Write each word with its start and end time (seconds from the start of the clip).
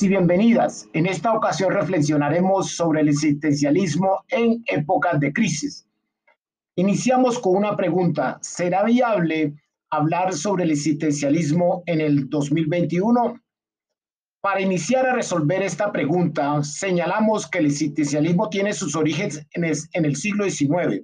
Y 0.00 0.08
bienvenidas. 0.08 0.88
En 0.92 1.06
esta 1.06 1.32
ocasión 1.32 1.72
reflexionaremos 1.72 2.72
sobre 2.72 3.00
el 3.00 3.08
existencialismo 3.08 4.24
en 4.28 4.62
épocas 4.66 5.18
de 5.18 5.32
crisis. 5.32 5.88
Iniciamos 6.76 7.38
con 7.40 7.56
una 7.56 7.76
pregunta. 7.76 8.38
¿Será 8.40 8.84
viable 8.84 9.54
hablar 9.90 10.34
sobre 10.34 10.64
el 10.64 10.70
existencialismo 10.70 11.82
en 11.86 12.00
el 12.00 12.28
2021? 12.28 13.40
Para 14.40 14.60
iniciar 14.60 15.06
a 15.06 15.14
resolver 15.14 15.62
esta 15.62 15.90
pregunta, 15.90 16.62
señalamos 16.62 17.50
que 17.50 17.58
el 17.58 17.66
existencialismo 17.66 18.50
tiene 18.50 18.74
sus 18.74 18.94
orígenes 18.94 19.44
en 19.52 19.64
el, 20.04 20.16
siglo 20.16 20.48
XIX. 20.48 21.02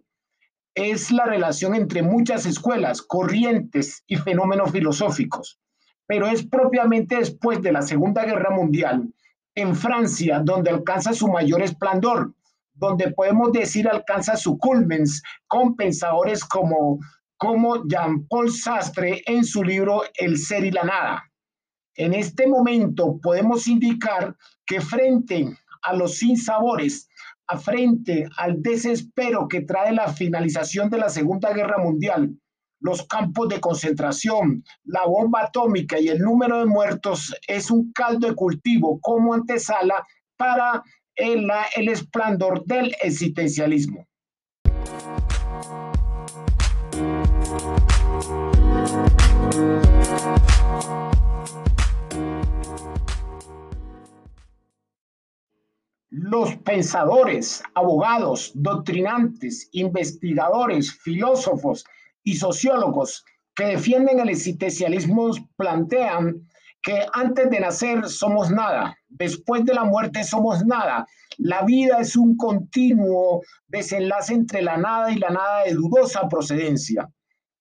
Es 0.76 1.10
la 1.10 1.24
relación 1.24 1.74
entre 1.74 2.02
muchas 2.02 2.46
escuelas, 2.46 3.02
corrientes 3.02 4.04
y 4.06 4.16
fenómenos 4.16 4.70
filosóficos 4.70 5.58
pero 6.06 6.26
es 6.26 6.46
propiamente 6.46 7.16
después 7.16 7.62
de 7.62 7.72
la 7.72 7.82
Segunda 7.82 8.24
Guerra 8.24 8.50
Mundial, 8.50 9.12
en 9.54 9.74
Francia, 9.74 10.40
donde 10.44 10.70
alcanza 10.70 11.12
su 11.12 11.28
mayor 11.28 11.62
esplendor, 11.62 12.34
donde 12.74 13.12
podemos 13.12 13.52
decir 13.52 13.88
alcanza 13.88 14.36
su 14.36 14.58
culmen 14.58 15.04
con 15.46 15.76
pensadores 15.76 16.44
como, 16.44 16.98
como 17.36 17.86
Jean-Paul 17.86 18.50
Sastre 18.50 19.22
en 19.26 19.44
su 19.44 19.62
libro 19.62 20.02
El 20.14 20.38
ser 20.38 20.64
y 20.64 20.72
la 20.72 20.82
nada. 20.82 21.30
En 21.96 22.12
este 22.12 22.48
momento 22.48 23.18
podemos 23.22 23.68
indicar 23.68 24.36
que 24.66 24.80
frente 24.80 25.56
a 25.82 25.94
los 25.94 26.16
sinsabores, 26.16 27.08
a 27.46 27.58
frente 27.58 28.26
al 28.38 28.60
desespero 28.60 29.46
que 29.48 29.60
trae 29.60 29.92
la 29.92 30.12
finalización 30.12 30.90
de 30.90 30.98
la 30.98 31.08
Segunda 31.08 31.52
Guerra 31.52 31.78
Mundial, 31.78 32.34
los 32.84 33.02
campos 33.06 33.48
de 33.48 33.60
concentración, 33.60 34.62
la 34.84 35.06
bomba 35.06 35.44
atómica 35.44 35.98
y 35.98 36.08
el 36.08 36.18
número 36.18 36.58
de 36.58 36.66
muertos 36.66 37.34
es 37.48 37.70
un 37.70 37.90
caldo 37.92 38.28
de 38.28 38.34
cultivo 38.34 39.00
como 39.00 39.32
antesala 39.32 40.06
para 40.36 40.82
el, 41.14 41.48
el 41.76 41.88
esplendor 41.88 42.62
del 42.66 42.94
existencialismo. 43.00 44.06
Los 56.10 56.54
pensadores, 56.56 57.62
abogados, 57.74 58.52
doctrinantes, 58.54 59.70
investigadores, 59.72 60.92
filósofos, 60.92 61.86
y 62.24 62.36
sociólogos 62.36 63.24
que 63.54 63.66
defienden 63.66 64.18
el 64.18 64.30
existencialismo 64.30 65.30
plantean 65.56 66.48
que 66.82 67.06
antes 67.14 67.48
de 67.50 67.60
nacer 67.60 68.06
somos 68.08 68.50
nada, 68.50 68.96
después 69.08 69.64
de 69.64 69.74
la 69.74 69.84
muerte 69.84 70.22
somos 70.24 70.64
nada. 70.66 71.06
La 71.38 71.62
vida 71.62 71.98
es 72.00 72.14
un 72.16 72.36
continuo 72.36 73.42
desenlace 73.68 74.34
entre 74.34 74.60
la 74.60 74.76
nada 74.76 75.10
y 75.10 75.16
la 75.16 75.30
nada 75.30 75.64
de 75.64 75.72
dudosa 75.72 76.28
procedencia. 76.28 77.08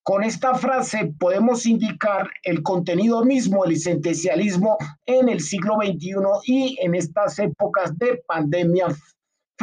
Con 0.03 0.23
esta 0.23 0.53
frase 0.55 1.13
podemos 1.17 1.65
indicar 1.65 2.29
el 2.43 2.61
contenido 2.61 3.23
mismo 3.23 3.63
del 3.63 3.71
existencialismo 3.71 4.77
en 5.05 5.29
el 5.29 5.39
siglo 5.39 5.75
XXI 5.81 6.15
y 6.45 6.77
en 6.81 6.93
estas 6.93 7.39
épocas 7.39 7.97
de 7.97 8.21
pandemia 8.27 8.87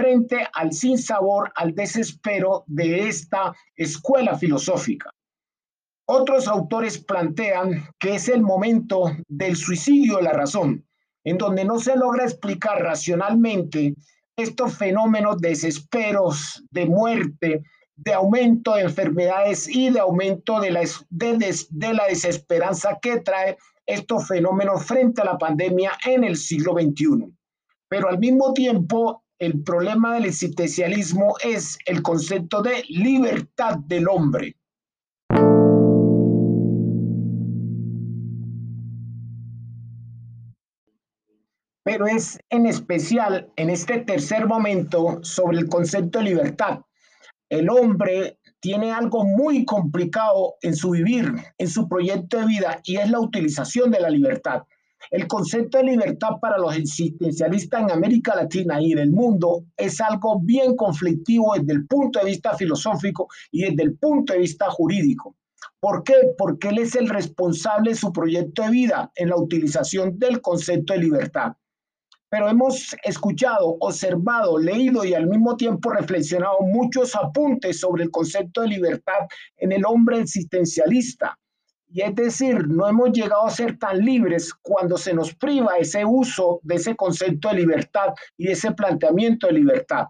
frente 0.00 0.46
al 0.54 0.72
sinsabor, 0.72 1.52
al 1.54 1.74
desespero 1.74 2.64
de 2.66 3.06
esta 3.06 3.54
escuela 3.76 4.38
filosófica. 4.38 5.10
Otros 6.06 6.48
autores 6.48 6.96
plantean 6.96 7.84
que 7.98 8.14
es 8.14 8.28
el 8.28 8.40
momento 8.40 9.12
del 9.28 9.56
suicidio 9.56 10.16
de 10.16 10.22
la 10.22 10.32
razón, 10.32 10.86
en 11.22 11.36
donde 11.36 11.66
no 11.66 11.78
se 11.78 11.96
logra 11.96 12.24
explicar 12.24 12.82
racionalmente 12.82 13.94
estos 14.36 14.74
fenómenos 14.74 15.36
de 15.38 15.50
desesperos, 15.50 16.64
de 16.70 16.86
muerte, 16.86 17.62
de 17.94 18.14
aumento 18.14 18.76
de 18.76 18.82
enfermedades 18.84 19.68
y 19.68 19.90
de 19.90 20.00
aumento 20.00 20.60
de 20.60 20.70
la, 20.70 20.80
de 21.10 21.92
la 21.92 22.06
desesperanza 22.06 22.98
que 23.02 23.20
trae 23.20 23.58
estos 23.84 24.26
fenómenos 24.26 24.82
frente 24.86 25.20
a 25.20 25.26
la 25.26 25.36
pandemia 25.36 25.92
en 26.06 26.24
el 26.24 26.36
siglo 26.36 26.72
XXI. 26.72 27.30
Pero 27.88 28.08
al 28.08 28.18
mismo 28.18 28.54
tiempo 28.54 29.22
el 29.40 29.62
problema 29.62 30.14
del 30.14 30.26
existencialismo 30.26 31.34
es 31.42 31.78
el 31.86 32.02
concepto 32.02 32.62
de 32.62 32.84
libertad 32.90 33.78
del 33.86 34.06
hombre. 34.06 34.54
Pero 41.82 42.06
es 42.06 42.38
en 42.50 42.66
especial 42.66 43.50
en 43.56 43.70
este 43.70 44.00
tercer 44.00 44.46
momento 44.46 45.20
sobre 45.22 45.58
el 45.58 45.68
concepto 45.68 46.18
de 46.18 46.26
libertad. 46.26 46.80
El 47.48 47.70
hombre 47.70 48.38
tiene 48.60 48.92
algo 48.92 49.24
muy 49.24 49.64
complicado 49.64 50.56
en 50.60 50.76
su 50.76 50.90
vivir, 50.90 51.32
en 51.56 51.68
su 51.68 51.88
proyecto 51.88 52.38
de 52.38 52.46
vida, 52.46 52.80
y 52.84 52.96
es 52.96 53.10
la 53.10 53.20
utilización 53.20 53.90
de 53.90 54.00
la 54.00 54.10
libertad. 54.10 54.64
El 55.10 55.26
concepto 55.26 55.78
de 55.78 55.84
libertad 55.84 56.38
para 56.40 56.56
los 56.56 56.76
existencialistas 56.76 57.82
en 57.82 57.90
América 57.90 58.36
Latina 58.36 58.80
y 58.80 58.92
en 58.92 59.00
el 59.00 59.10
mundo 59.10 59.64
es 59.76 60.00
algo 60.00 60.38
bien 60.40 60.76
conflictivo 60.76 61.54
desde 61.58 61.72
el 61.72 61.86
punto 61.88 62.20
de 62.20 62.26
vista 62.26 62.54
filosófico 62.54 63.26
y 63.50 63.62
desde 63.62 63.82
el 63.82 63.98
punto 63.98 64.32
de 64.32 64.38
vista 64.38 64.70
jurídico. 64.70 65.34
¿Por 65.80 66.04
qué? 66.04 66.14
Porque 66.38 66.68
él 66.68 66.78
es 66.78 66.94
el 66.94 67.08
responsable 67.08 67.90
de 67.90 67.96
su 67.96 68.12
proyecto 68.12 68.62
de 68.62 68.70
vida 68.70 69.10
en 69.16 69.30
la 69.30 69.36
utilización 69.36 70.16
del 70.16 70.40
concepto 70.40 70.92
de 70.92 71.00
libertad. 71.00 71.54
Pero 72.28 72.48
hemos 72.48 72.94
escuchado, 73.02 73.78
observado, 73.80 74.58
leído 74.58 75.04
y 75.04 75.14
al 75.14 75.26
mismo 75.26 75.56
tiempo 75.56 75.90
reflexionado 75.90 76.60
muchos 76.60 77.16
apuntes 77.16 77.80
sobre 77.80 78.04
el 78.04 78.12
concepto 78.12 78.60
de 78.60 78.68
libertad 78.68 79.26
en 79.56 79.72
el 79.72 79.84
hombre 79.84 80.20
existencialista 80.20 81.36
y 81.92 82.02
es 82.02 82.14
decir, 82.14 82.68
no 82.68 82.88
hemos 82.88 83.10
llegado 83.10 83.46
a 83.46 83.50
ser 83.50 83.76
tan 83.76 83.98
libres 83.98 84.54
cuando 84.54 84.96
se 84.96 85.12
nos 85.12 85.34
priva 85.34 85.76
ese 85.76 86.04
uso 86.04 86.60
de 86.62 86.76
ese 86.76 86.94
concepto 86.94 87.48
de 87.48 87.56
libertad 87.56 88.14
y 88.36 88.48
ese 88.48 88.72
planteamiento 88.72 89.48
de 89.48 89.54
libertad. 89.54 90.04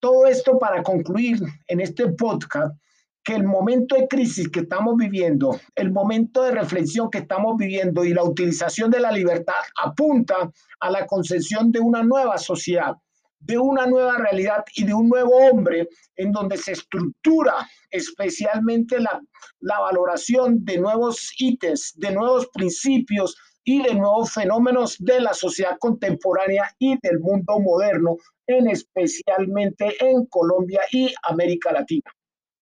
Todo 0.00 0.26
esto 0.26 0.58
para 0.58 0.82
concluir 0.82 1.38
en 1.66 1.80
este 1.80 2.08
podcast 2.12 2.74
que 3.22 3.34
el 3.34 3.44
momento 3.44 3.96
de 3.96 4.08
crisis 4.08 4.48
que 4.48 4.60
estamos 4.60 4.96
viviendo, 4.96 5.60
el 5.74 5.92
momento 5.92 6.42
de 6.42 6.52
reflexión 6.52 7.10
que 7.10 7.18
estamos 7.18 7.54
viviendo 7.58 8.02
y 8.02 8.14
la 8.14 8.24
utilización 8.24 8.90
de 8.90 9.00
la 9.00 9.12
libertad 9.12 9.60
apunta 9.82 10.50
a 10.80 10.90
la 10.90 11.06
concepción 11.06 11.70
de 11.70 11.80
una 11.80 12.02
nueva 12.02 12.38
sociedad, 12.38 12.96
de 13.40 13.58
una 13.58 13.86
nueva 13.86 14.16
realidad 14.18 14.64
y 14.74 14.84
de 14.84 14.94
un 14.94 15.08
nuevo 15.08 15.34
hombre 15.36 15.88
en 16.16 16.30
donde 16.30 16.56
se 16.56 16.72
estructura 16.72 17.54
especialmente 17.90 19.00
la, 19.00 19.20
la 19.60 19.80
valoración 19.80 20.64
de 20.64 20.78
nuevos 20.78 21.32
ítems, 21.38 21.94
de 21.96 22.12
nuevos 22.12 22.48
principios 22.52 23.36
y 23.64 23.82
de 23.82 23.94
nuevos 23.94 24.32
fenómenos 24.32 24.96
de 24.98 25.20
la 25.20 25.34
sociedad 25.34 25.76
contemporánea 25.78 26.74
y 26.78 26.98
del 27.02 27.20
mundo 27.20 27.58
moderno, 27.60 28.16
en 28.46 28.68
especialmente 28.68 29.96
en 30.00 30.26
Colombia 30.26 30.80
y 30.92 31.12
América 31.22 31.72
Latina. 31.72 32.10